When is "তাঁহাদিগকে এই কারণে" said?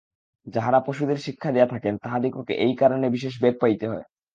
1.97-3.05